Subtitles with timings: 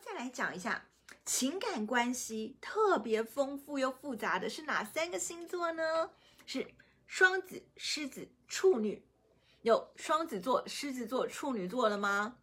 [0.00, 0.86] 再来讲一下
[1.24, 6.10] 情感关系特别丰富又复杂的是哪三个星座呢？
[6.46, 6.74] 是
[7.06, 9.04] 双子、狮子、处女。
[9.62, 12.38] 有双子座、狮子座、处女座了吗？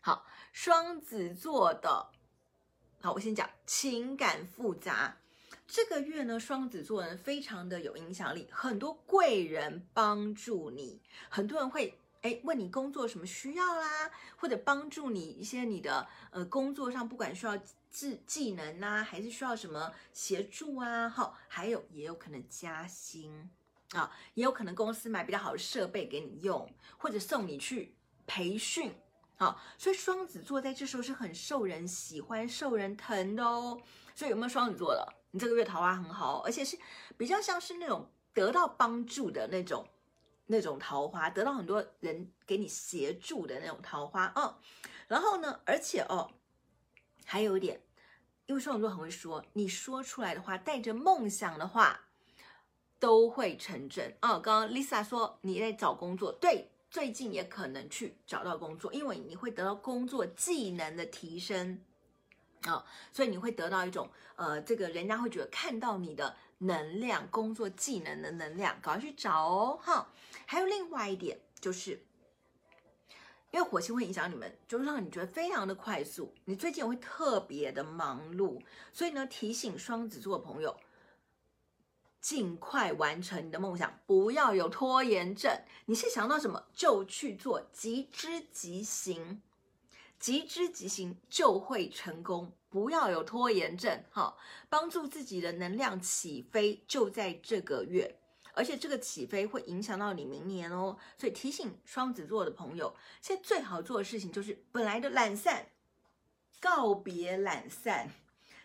[0.00, 2.10] 好，双子座的，
[3.02, 5.18] 好，我先讲情感复杂。
[5.66, 17.56] 这个月呢，双子座人非常的有影响力，很多贵人帮助你，很多人会哎问你工作什么需要啦，或者帮助你一些你的呃工作上，不管需要
[17.90, 23.50] 技技能啊，还是需要什么协助啊，好，还有也有可能加薪
[23.92, 27.94] 啊，也有可能公司买比较好的设备给你用，或者送你去
[28.26, 28.94] 培训。
[29.36, 33.82] 好，所以双子座在这时候是很受人喜欢、受人疼的哦。
[34.14, 35.12] 所以有没有双子座的？
[35.32, 36.78] 你这个月桃花很好，而且是
[37.16, 39.88] 比较像是那种得到帮助的那种、
[40.46, 44.32] 那种桃花，得到很多人给你协助的那种桃花。
[44.36, 44.54] 嗯，
[45.08, 46.30] 然后呢，而且哦，
[47.24, 47.80] 还有一点，
[48.46, 52.08] 因为双子座很会说，你说出来的话，带着梦想的话，
[52.98, 54.16] 都会成真。
[54.22, 56.68] 哦，刚刚 Lisa 说你在找工作，对。
[56.90, 61.82] 最近也可能去找到工作，因为你会得到工作技能的提升
[62.64, 70.08] 啊、所以你会得到一种呃，这个人家会觉得看到你的能量、工作技能的能量，赶快去找哦哈。
[70.46, 72.04] 还有另外一点就是，
[73.50, 78.60] 因为火星会影响你们，就让你觉得非常的快速，你最近会特别的忙碌，
[78.92, 80.78] 所以呢，提醒双子座的朋友。
[82.20, 85.60] 尽快完成你的梦想，不要有拖延症。
[85.86, 89.42] 你是想到什么就去做，即知即行，
[90.22, 92.52] 即知即行就会成功。
[92.70, 94.36] 不要有拖延症，哈，
[94.68, 98.20] 帮助自己的能量起飞就在这个月，
[98.54, 100.96] 而且这个起飞会影响到你明年哦。
[101.18, 105.66] 所以提醒双子座的朋友，现在最好做的事情就是本来的懒散，
[106.60, 108.08] 告别懒散。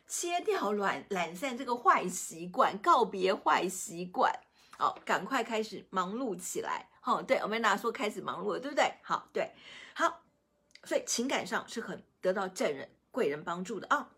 [0.07, 4.31] 切掉懒懒散这个坏习惯，告别坏习惯，
[4.77, 6.87] 好，赶快开始忙碌起来。
[7.01, 8.93] 好，对，我们娜说开始忙碌了，对不对？
[9.03, 9.51] 好，对，
[9.93, 10.21] 好，
[10.87, 14.09] 所以情感上是很得到正人贵人帮助的啊。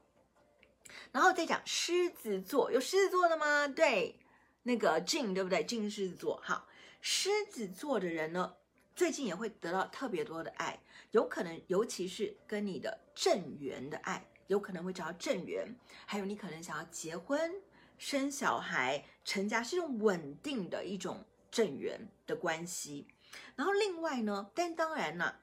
[1.11, 3.67] 然后再讲狮子座，有狮子座的吗？
[3.67, 4.19] 对，
[4.63, 6.67] 那个金对不对金狮子座，好，
[7.01, 8.55] 狮子座的人呢，
[8.95, 10.79] 最近也会得到特别多的爱，
[11.11, 14.25] 有可能尤其是跟你的正缘的爱。
[14.47, 15.75] 有可能会找到正缘，
[16.07, 17.61] 还有你可能想要结婚、
[17.99, 23.07] 生小孩、成家，是一种稳定的一种正缘的关系。
[23.55, 25.35] 然后另外呢，但当然呢，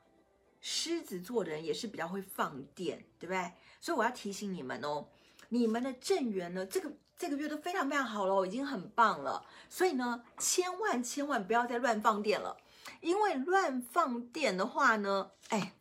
[0.68, 3.52] 狮子座的人也是比较会放电，对不对？
[3.80, 5.06] 所以我要提醒你们哦，
[5.50, 9.46] 你们的正缘呢，这个这个月都非常非常好了，已经很棒了。
[9.68, 12.56] 所以呢，千万千万不要再乱放电了，
[13.00, 15.72] 因为乱放电的话呢，哎，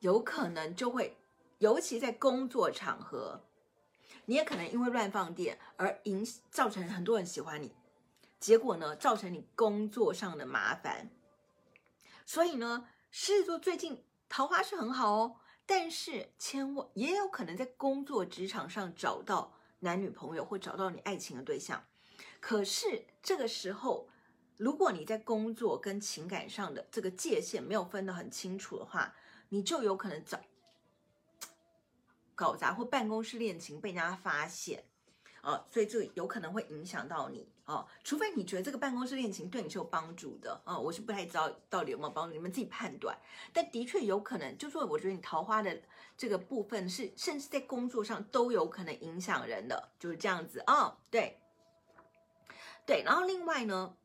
[0.00, 1.16] 有可能就会。
[1.58, 3.44] 尤其在工作场合，
[4.24, 7.72] 你也可能因为乱放电而影造成很多人喜欢你，
[8.40, 11.08] 结果呢，造成你工作上的麻烦。
[12.26, 15.36] 所以呢，狮子座最近桃花是很好哦，
[15.66, 21.84] 但是千万也有可能在工作职场上找到男女朋友或找到你爱情的对象。
[22.40, 24.08] 可是这个时候，
[24.56, 29.14] 如果你在工作跟情感上的这个界限没有分得很清楚的话，
[29.50, 30.40] 你就有可能找。
[32.34, 34.84] 搞砸或办公室恋情被人家发现，
[35.42, 43.16] 啊，所以这有可能会影响到你哦，除非你觉得这个办公室恋情对你是有帮助的啊，我是不太知道到底有没有帮助，你们自己判断。
[43.52, 45.80] 但的确有可能，就说我觉得你桃花的
[46.16, 51.40] 这个部分是，甚至在工作上都有可能影响人的，就是这样子啊，对，
[52.84, 53.96] 对，然后另外呢，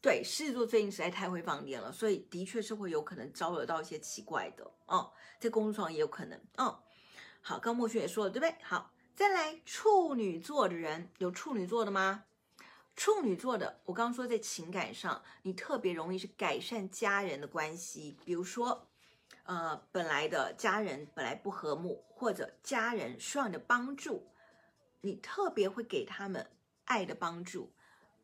[0.00, 6.80] 对，狮子座最近实在太会放电了，所以的确是会有可能招惹到一些奇怪的哦，在工作上也有可能哦。
[7.42, 8.56] 好，刚墨轩也说了，对不对？
[8.62, 12.24] 好，再来处女座的人，有处女座的吗？
[12.96, 18.88] 处女座的，我刚刚说在情感上，你特别容易是改善家人的关系，比如说，
[19.44, 24.26] 呃，本来的家人本来不和睦，或者家人需要你的帮助，
[25.02, 26.50] 你特别会给他们
[26.86, 27.70] 爱的帮助、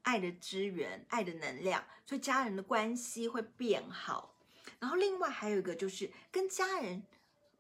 [0.03, 4.35] 爱的支援、爱的能量，所以家人的关系会变好。
[4.81, 7.03] 然后另外还有一个就是跟家人。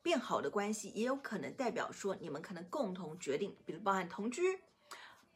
[0.04, 4.58] 变好的关系也有可能代表说你们可能共同决定，比如包含同居，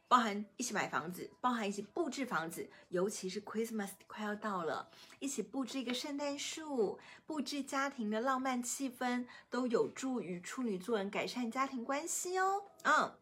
[0.07, 4.89] 包含一起买房子，包含一起布置房子，尤其是 Christmas 快要到了，
[5.19, 12.63] 一起布置一个圣诞树，布置家庭的浪漫气氛，都有助于处女座人改善家庭关系哦。
[12.83, 13.17] 嗯，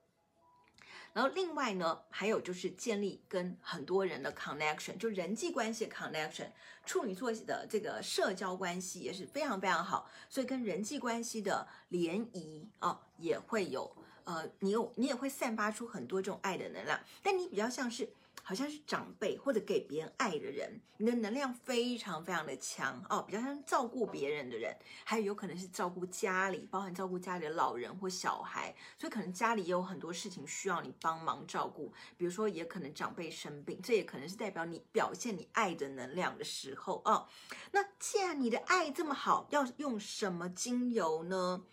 [1.14, 6.52] 然后另外呢，还有就是建立跟很多人的 connection，就人际关系 connection。
[6.86, 13.92] 处女座的这个社交关系也是非常非常好，所以跟人际关系的联谊啊，也会有
[14.26, 18.10] 呃，你有你也会散发出很多这种爱的能量，但你比较像是。
[18.48, 24.72] 好像是长辈或者给别人爱的人，你的能量非常非常的强哦，比较像照顾别人的人，
[25.04, 37.28] 还有有可能是照顾家里，包含照顾家里的老人或小孩，所以可能家里也有很多事情需要你帮忙照顾，比如说也可能长辈生病，这也可能是代表你表现你爱的能量的时候哦。
[37.72, 41.64] 那既然你的爱这么好，要用什么精油呢？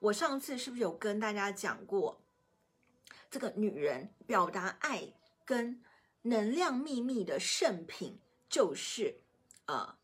[0.00, 2.22] 我上次是不是有跟大家讲过，
[3.30, 5.12] 这个女人表达爱
[5.44, 5.82] 跟
[6.22, 8.18] 能量秘密的圣品
[8.48, 9.20] 就是，
[9.66, 9.98] 呃，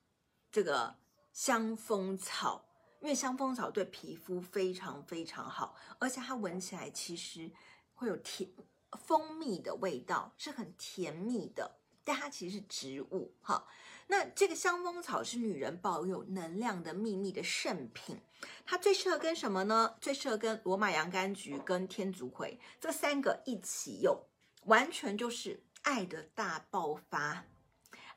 [0.53, 0.97] 这个
[1.33, 2.69] 香蜂草，
[3.01, 7.51] 因为香蜂草对皮肤非常非常好，而且它闻起来其实
[7.95, 8.51] 会有甜
[8.93, 11.79] 蜂蜜的味道，是很甜蜜的。
[12.07, 13.67] 但它其实是植物，哈。
[14.07, 18.23] 那这个香蜂草是女人保有能量的秘密的圣品，
[18.65, 19.97] 它最适合跟什么呢？
[20.01, 24.19] 最适合跟罗马洋甘菊跟天竺葵这三个一起用，
[24.65, 25.61] 完全就是。
[25.83, 27.45] 爱的大爆发，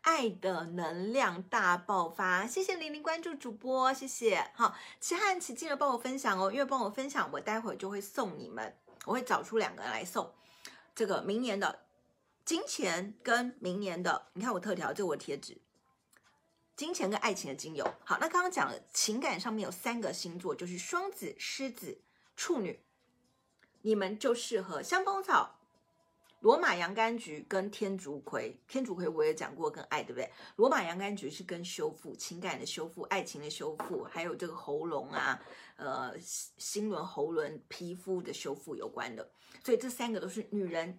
[0.01, 2.47] 爱的能量大爆发。
[2.47, 4.49] 谢谢玲玲关注主播，谢谢。
[4.55, 8.75] 好，其他人请记得帮我分享哦，因为帮我分享，我待会儿就会送你们，
[9.05, 10.33] 我会找出两个人来送
[10.95, 11.85] 这个明年的
[12.49, 15.61] 金钱跟明年的，你看我特调，这我贴纸，
[16.75, 17.87] 金钱跟爱情的精油。
[18.03, 22.01] 好，那刚刚讲了情感上面有三个星座，就是双子、狮子、
[22.35, 22.79] 处女，
[23.83, 25.59] 你们就适合香蜂草。
[26.39, 30.31] 罗马洋甘菊跟天竺葵，天竺葵我也讲过跟爱，对不对？
[30.55, 35.39] 罗马洋甘菊是跟修复情感的修复、爱情的修复，还有这个喉咙啊、
[35.75, 39.29] 呃心轮、喉轮、皮肤的修复有关的。
[39.63, 40.97] 所以这三个都是女人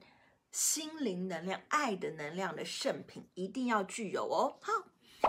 [0.52, 4.58] 心灵能量、爱的能量的圣品，一定要具有哦。
[4.60, 4.72] 好，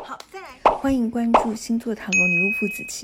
[0.03, 2.99] 好，再来，欢迎关注星座塔罗女巫傅子琪。